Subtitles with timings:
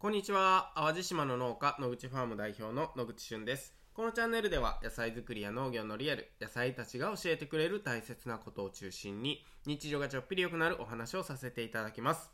[0.00, 0.70] こんにちは。
[0.76, 3.74] 淡路島の農家、野口ファーム代表の野口俊です。
[3.94, 12.30] このチャンネルでは野菜作りや農業のリアル、野菜たちが教えてくれる大切なことを中心に、日常がちょっぴり良くなるお話をさせていただきます。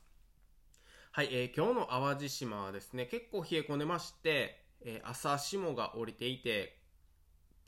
[1.13, 6.77] はい、えー、今日の淡路島はですね、結構冷え込んでまして、えー、朝霜が降りていて、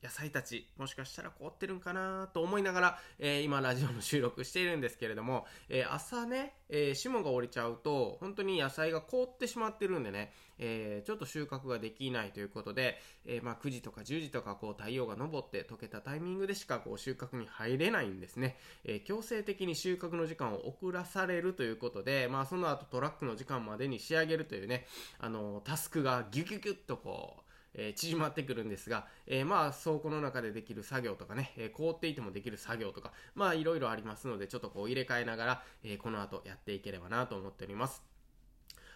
[0.06, 18.56] 野菜たち、もしかしたら凍ってるんかなと思いながら、えー、今ラジオの収録しているんですけれども、えー、朝ね、えー、霜が降りちゃうと、本当に野菜が凍ってしまってるんでね、えちょっと収穫ができないということで、えまあ、9時とか10時とかこう太陽が昇って溶けたタイミングでしかこう収穫に入れないんですね。
[18.84, 24.86] え強制的に収穫の時間を遅らされるということで、まあ、その後トラックの時間までに仕上げるというね、
[25.18, 27.45] あのタスクがギュギュギュッとこう、
[27.76, 38.02] えー、縮まってくるんですが、えー、まあ倉庫の中でできる作業とかね、え、凍っていてもできる作業とか、まあいろいろありますので、ちょっとこう入れ替えながら、えこの後やっていければなと思っております。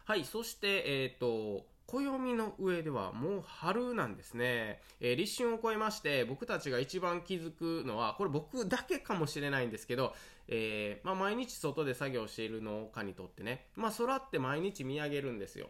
[0.05, 4.81] はい、そして、えっ、と、暦の上ではもう春なんですね。
[5.01, 10.14] えー、立春を超えまして、僕たちが一番気づくのは、これ僕だけかもしれないんですけど、
[10.47, 15.69] えー、まあ、毎日外で作業している農家にとってね、まあ、空って毎日見上げるんですよ。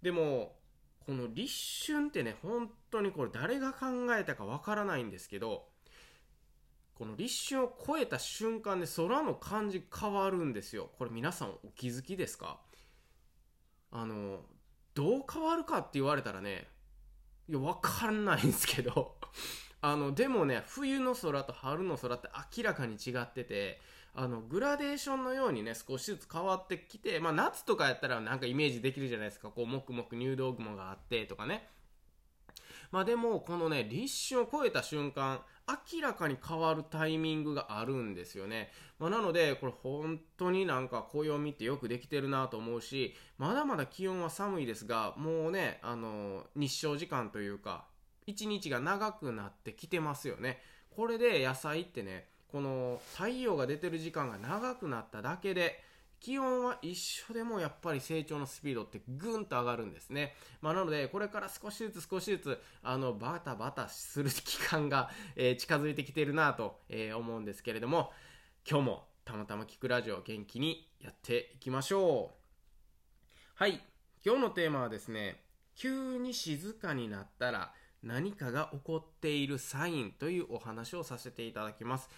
[0.00, 0.56] でも、
[1.06, 3.86] この立春ってね、本当にこれ誰が考
[4.16, 5.68] えたかわからないんですけど、
[6.94, 10.90] この立春を超えた瞬間で空の感じ変わるんですよ。
[10.98, 12.60] これ皆さんお気づきですか？
[13.90, 14.40] あの、
[14.94, 16.68] どう変わるかって言われたらね、
[17.48, 19.16] いや、わかんないんですけど、
[19.80, 23.80] あの、でもね、冬の空と春の空って明らかに違ってて、
[24.14, 29.48] あの、グラデーションのようにね、少しずつ変わってきて、まあ、夏とかやったらなんかイメージできるじゃないですか。
[29.48, 31.68] こう、もくもく入道雲があってとかね。
[32.90, 35.40] まあでも、このね、立春を超えた瞬間、
[35.94, 38.70] 明らかに変わるタイミングがあるんですよね。
[38.98, 47.86] まあ、なので、これ本当になんか暦ってよくできてるなと思うし、まだまだ気温は寒いですが、もうね、あの、日照時間というか、
[48.26, 50.60] 一日が長くなってきてますよね。
[50.90, 55.82] これで野菜ってね、この太陽が出てる時間が長くなっただけで、
[56.20, 60.34] 気温は一緒でもやっぱり成長のスピードってぐんと上がるんですね。
[60.60, 68.12] まあ、なので、これから少しずつ少しずつ、あの、バタバタする期間が、えー、近づいてきてるなと、えー、思うんですけれども、
[68.68, 72.42] 今日もたまたま聞くラジオ元気にやっていきましょう。
[73.54, 73.80] はい。
[74.24, 75.42] 今日のテーマはですね、
[75.74, 82.10] 急に静かになったら何かが起こっているサインというお話をさせていただきます。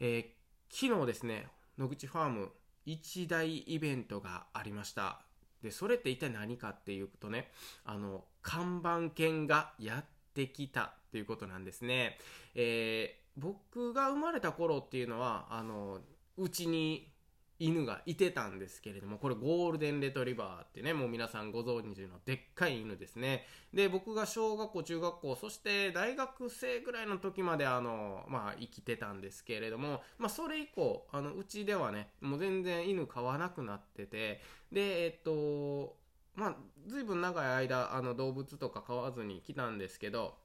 [0.00, 1.46] えー、昨日ですね、
[1.78, 2.50] 野口ファーム
[2.86, 5.20] 一大イベントがありました。
[5.62, 7.50] で、それって一体何かっていうとね、
[7.84, 12.16] あの、看板犬がやってきたっていうことなんですね。
[12.54, 16.00] えー、僕が生まれた頃っていうのは、あの、
[16.38, 17.12] うちに
[17.60, 23.46] 犬がいてたんですけれども、これゴールデンレトリバーってね、もう皆さんご存知のでっかい犬ですね。
[23.74, 34.40] で、僕が小学校、中学校、そして大学生ぐらいの時まであの、まあ生きてたんですけれども、まあそれ以降、あの、うちではね、もう全然犬飼わなくなってて、
[34.72, 35.96] で、えっと、
[36.34, 36.56] まあ、
[36.86, 40.38] ずいぶん長い間、あの、動物とか飼わずに来たんですけど、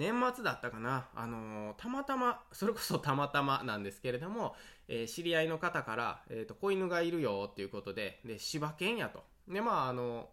[0.00, 4.56] 年末だったかな、あのー、たまたま、 それこそたまたまなんですけれども、
[4.88, 9.22] えー、知り合いの方から、えっ、ー、と、子犬がいるよっていうことで、で、柴犬やと。
[9.46, 10.30] で、まあ、あの、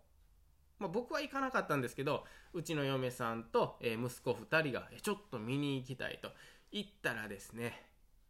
[0.80, 6.32] まあ、僕は行かなかったんですけど、うちの嫁さんと、え息子2人が、えちょっと見に行きたいと。
[6.72, 7.88] 行ったらですね、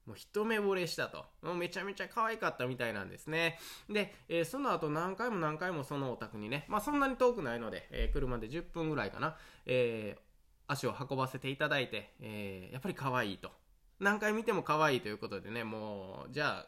[0.07, 1.25] もう一目惚れしたと。
[1.43, 3.59] もうめちゃめちゃ可愛かったみたいなんですね。
[3.89, 10.26] で、えー、その後何回も何回もそのお宅にね、まあそんなに遠くないので、えー、車で10分ぐらいかな、えー、
[10.67, 13.51] 足を運ばせていただいて、えー、やっぱり可愛いと。
[13.99, 16.65] 何回見ても可愛いということでね、もう、じゃ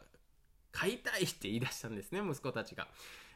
[0.72, 2.88] 買いたいって言い出したんですね、息子たちが。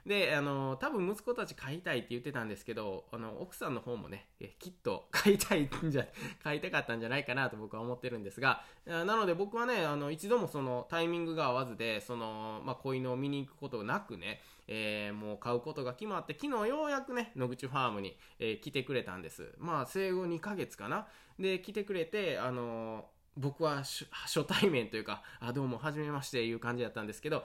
[0.07, 4.27] で、あの、多分息子たち買いたいって言ってたんですけど、あの、奥さんの方もね、
[4.59, 6.07] きっと買いたいんじゃ、
[6.45, 19.55] 買いたかったんじゃないかなと僕は思ってるんですが、なので僕はね、あの、一度もそのタイミングが合わずで、その、まあ、子犬を見に行くことなくね、えー、もう買うことが決まって、昨日ようやくね、野口ファームに、えー、来てくれたんです。
[19.59, 21.09] まあ、生後2ヶ月かな。
[21.39, 27.45] で、来てくれて、あの僕は初対面というか、あ、どうも、はじめましていう感じだったんですけど、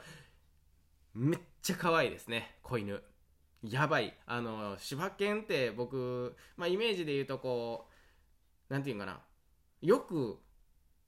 [1.20, 3.04] めっちゃ可愛いですね、子犬。
[3.62, 4.16] やばい。
[4.26, 7.90] あの、柴犬って僕、まあ、イメージで言うとこ
[8.70, 9.20] う、なんていうかな。
[9.82, 10.40] よく、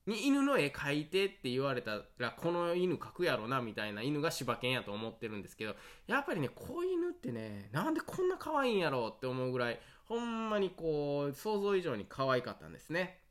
[0.06, 5.76] に犬の絵描いてって言われたら、この犬描くやろな、みたいな犬が柴犬やと思ってるんですけど、
[6.08, 13.22] やっぱりね、子犬ってね、なんでこんな可愛いんやろうって思うぐらい、ほんまにこう、想像以上に可愛かったんですね。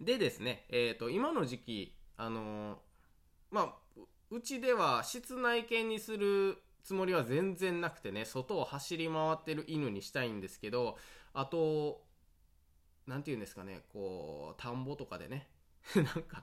[0.00, 2.76] でですね、えっ、ー、と、今の時期、あのー、
[3.50, 3.83] まあ、
[4.34, 10.98] うちでは室内犬にするつもりは全然なくてね、外を走り回ってる犬にしたいんですけど、
[11.32, 12.02] あと、
[13.06, 15.48] なんて言うんですかね、こう、田んぼとかでね、
[15.94, 16.42] なんか、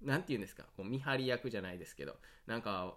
[0.00, 2.16] なんて言うんですか、こう見張り役じゃないですけど、
[2.46, 2.96] なんか、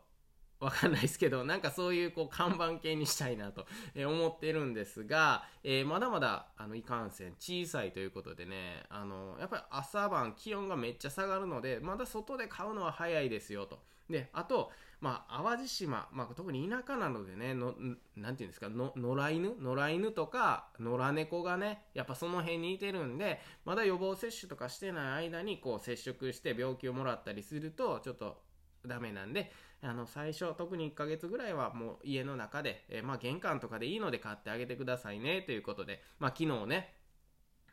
[0.59, 3.65] わかんないですけど、なんかそういうこう看板系にしたいなと
[3.95, 13.79] 思ってるんですが、えー、まだまだあのいかんせん小さいということでね、あの、やっぱり朝晩気温がめっちゃ下がるので、まだ外で買うのは早いですよと。
[14.09, 14.71] で、あと、
[15.01, 17.75] まあ、淡路島、まあ、特に田舎なのでね、の、
[18.17, 19.55] なんていうんですか、野良犬？
[19.61, 28.41] 野良犬とか、野良猫がね、やっぱその辺にいてるんで、まだ予防接種とかしてない間に、こう、接触して病気をもらったりすると、ちょっと、
[28.85, 36.93] ダメなんで、あの、最初、特に1ヶ月ぐらいはもう家の中で、えー、まあ玄関とかでいいので買ってあげてくださいね、ということで、まあ昨日ね、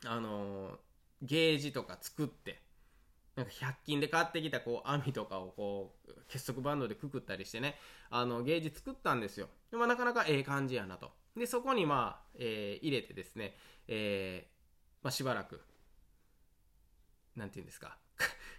[0.05, 0.77] あのー、
[1.23, 2.63] ゲージとか作って、
[3.37, 7.77] なんか100均で買ってきたこう網とかをこう結束バンドでくくったりしてね、
[8.09, 9.49] あのゲージ作ったんですよ。
[9.73, 11.11] まあ、なかなかええ感じやなと。
[11.37, 13.55] で、そこにまあ、えー、入れてですね、
[13.89, 15.61] えー、まあしばらく、
[17.37, 17.99] なんて言うんですか、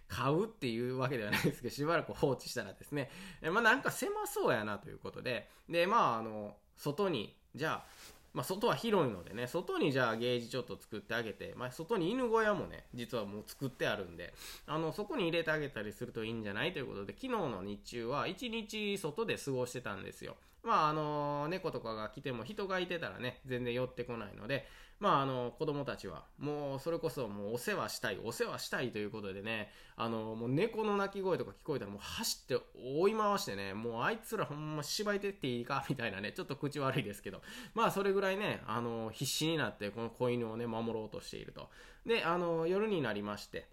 [0.07, 3.09] 買うっていうわけではないですけど、しばらく放置したらですね、
[3.42, 7.86] まあなんか狭そうやなということで、で、まああの、外に、じゃあ、
[8.33, 14.33] まあ外は広いのでね、外にじゃあゲージちょっと作ってあげて、まあ外に犬小屋もね、実はもう作ってあるんで、
[14.65, 20.36] あの、そこに入れてあげたりするといいんじゃないということで、昨日の日中は一日外で過ごしてたんですよ。
[20.63, 24.68] まああの、猫とかが来ても人がいてたらね、全然寄ってこないので、
[24.99, 37.41] まあ、あの、子供たちは、もう、それこそ、もう、お世話したい、お世話したいということでね、あの、もう、猫の鳴き声とか聞こえたら、もう、走って追い回してね、もう、あいつらほんま芝居てっていいかみたいなね、ちょっと口悪いですけど、
[37.75, 41.69] まあ、それぐらいね、あの、必死になって、この子犬をね、守ろうとしていると。
[42.05, 43.67] で、あの、夜になりまして、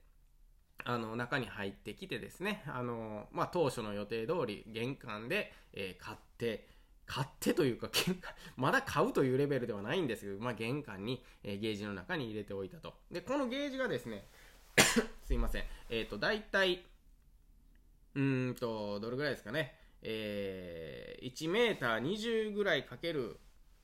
[0.85, 6.69] あの、中に入ってきてですね、あの、まあ、当初の予定通り、玄関で、えー、買って、
[7.07, 7.91] 買ってというか、
[8.57, 12.95] まだ買うというレベルではないんですけど、まあ、玄関に、えー、ゲージの中に入れておいたと。
[13.11, 14.27] で、このゲージがですね、
[15.25, 15.65] すいません。
[15.91, 16.85] えっ、ー、と、大体、
[18.15, 19.79] うーんと、どれぐらいですかね。
[20.03, 23.39] えー、1メーター20ぐらいかける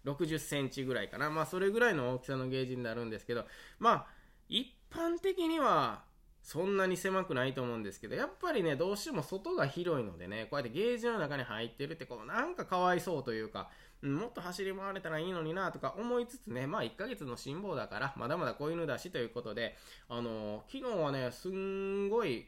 [0.05, 1.31] 60センチぐらいかな。
[1.31, 3.47] まあ、それぐらいの大きさのゲージになるんですけど、
[3.79, 4.07] まあ、
[4.49, 6.05] 一般的には、
[6.43, 13.71] そんなに狭くないと思うんですけど、やっぱりね、どうしても外が広いのでね、こうやってゲージの中に入ってるって、こう、なんかかわいそうというか、
[14.03, 19.77] もっと走り回れたらいいのになとか思いつつね、まあ1ヶ月の辛抱だから、まだまだ子犬だしということで、
[20.09, 22.47] あのー、昨日はね、すんごい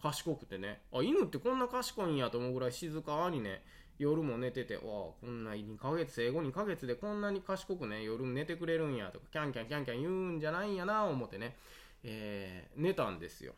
[0.00, 3.64] 賢くてね、あ、犬ってこんな賢いんやと思うぐらい静かにね、
[3.98, 11.56] 夜も寝てて、わあ、こんな2ヶ月、生後2ヶ月でこんなに賢くね、夜寝てくれるんやとか、キャンキャンキャンキャン言うんじゃないんやな思ってね、
[12.04, 13.54] えー、寝たんですよ。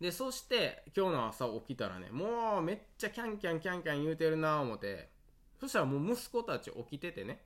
[0.00, 5.08] で、そして、今日の朝起きたらね、もうめっちゃキャンキャンキャンキャン言うてるな思って、
[5.58, 7.40] そしたらもう息子たち起きててね、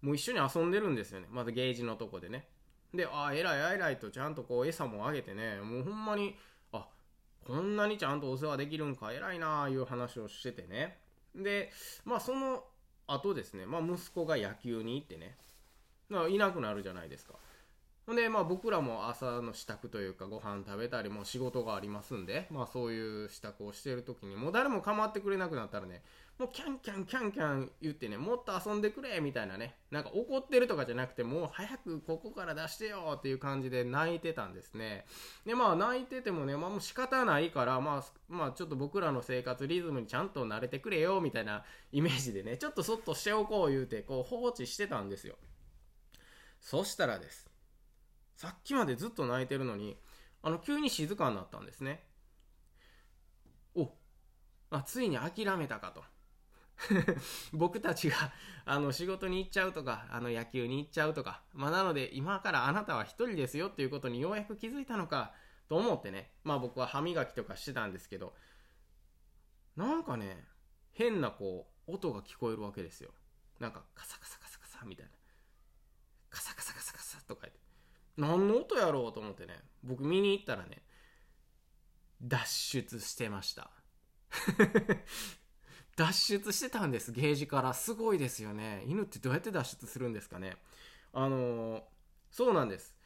[0.00, 1.26] もう一緒に遊んでるんですよね。
[1.30, 2.48] まずゲージのとこでね。
[2.94, 6.36] で、ああ、偉い偉いとちゃんとこう餌もあげてね、もうほんまに、
[6.72, 6.86] あ、
[7.44, 10.98] こんなにちゃんとお世話できるんか偉いなあいう話をしててね。
[11.34, 11.72] で、
[12.04, 12.64] まあその
[13.06, 15.36] 後ですね、まあ息子が野球に行ってね、
[16.30, 17.34] いなくなるじゃないですか。
[18.08, 26.02] ほんで、まあ僕らも朝の支度というかご飯食べたりも仕事がありますんで、まあそういう支度をしてる時に、もう誰も構ってくれなくなったらね、
[26.38, 35.04] もうキャンキャンキャンキャン言ってね、もっと遊んでくれみたいなね、なんか怒ってるとかじゃなくて、もう早くここから出してよっていう感じで泣いてたんですね。
[35.44, 45.36] で、まあ泣いててもね、まあもう仕方ないから、まあ、まあちょっと僕らの生活リズムにちゃんと慣れてくれよみたいなイメージでね、ちょっとそっとしておこう言うて、こう放置してたんですよ。
[46.62, 47.57] そしたらです。
[48.38, 49.98] さっきまでずっと泣いてるのに、
[50.42, 52.04] あの、急に静かになったんですね。
[53.74, 53.90] お、
[54.70, 56.04] あ、ついに諦めたかと。
[57.52, 58.16] 僕たちが、
[58.64, 65.34] あの、仕事に行っちゃうとか、あの、野球に行っちゃうとか、まあ、なので、今からあなたは一人ですよっていうことにようやく気づいたのか、
[65.68, 68.36] と思ってね、まあ僕は歯磨きとかしてたんですけど、
[69.74, 70.46] なんかね、
[70.92, 73.10] 変なこう、音が聞こえるわけですよ。
[73.58, 75.12] なんか、カサカサカサカサみたいな。
[76.30, 77.67] カサカサカサカサとか言って。
[78.18, 80.82] 何の音やろうと思ってね、僕見に行ったらね、
[82.20, 83.70] 脱出してました。
[85.96, 87.72] 脱出してたんです、ゲージから。
[87.72, 88.82] すごいですよね。
[88.86, 90.56] 犬ってどうやって脱出するんですかね。
[91.12, 91.82] あのー、
[92.30, 92.96] そうなんです。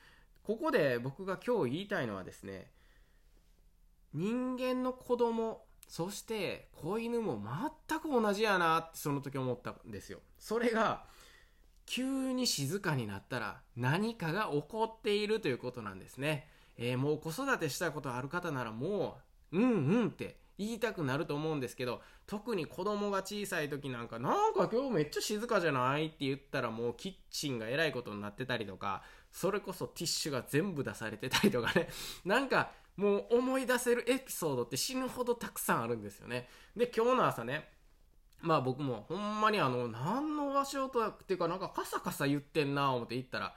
[0.42, 2.72] ここで僕が今日言いたいのはですね、
[4.14, 7.40] 人間の子供、そして子犬も
[7.88, 10.20] 全く同じやなってその時思ったんですよ。
[10.38, 11.06] それが、
[11.86, 16.48] 急に静かになったら何かが起こっているということなんですね。
[16.78, 19.18] えー、もう子育てしたことある方ならも
[19.52, 31.88] う、うんうんって言いたくなると思うんですけど特に子供が小さい時なんかなんか今日めっちゃ静かじゃないって言ったらもうキッチンがえらいことになってたりとかそれこそティッシュが全部出されてたりとかね
[32.24, 37.70] なんかもう思い出せるエピソードって死ぬほどたくさんあるんですよねで今日の朝ね
[38.40, 43.54] まあ僕もほんまにあの何の足音っていうかなんかカサカサ言ってんな思って行ったら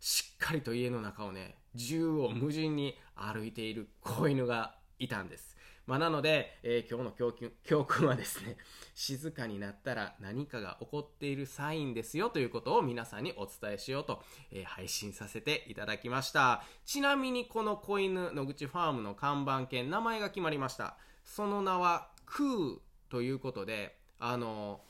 [0.00, 8.58] しっかりと家の中をね縦横無尽に歩いている子犬がいたんですまあ、なので、えー、今日の教訓教訓はですね、
[8.94, 16.62] 静かになったら何かが起こっているサインですよということを皆さんにお伝えしようと、えー、配信させていただきました。
[16.84, 20.98] ちなみにこの子犬野口ファームの看板犬、名前が決まりました。
[21.24, 24.82] その名はクーということで、あの、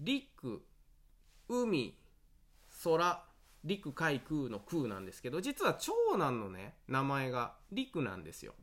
[0.00, 0.62] 陸、
[1.48, 1.96] 海、
[2.84, 3.24] 空、
[3.64, 8.54] 陸海空の空なんですけど、実は長男のね、名前が陸なんですよ。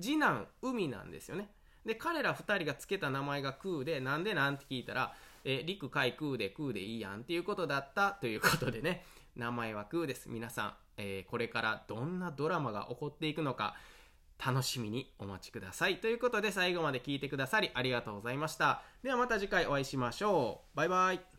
[0.00, 1.48] 次男海なんですよね。
[1.84, 9.04] で彼ら2人が付けた名前が空でなんでなんて聞いたら、えー、陸海空で空でいいやんっていうことだったということでね
[9.36, 10.28] 名前は空です。
[10.28, 13.74] 皆さん、えー、これからどんなドラマが起こっていくのか
[14.44, 16.00] 楽しみにお待ちください。
[16.00, 18.82] ということで最後まで聞いてくださりありがとうございました。
[19.02, 20.76] ではまた次回お会いしましょう。
[20.76, 21.33] バイバイ。